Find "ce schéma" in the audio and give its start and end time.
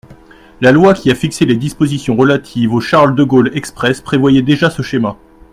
4.71-5.15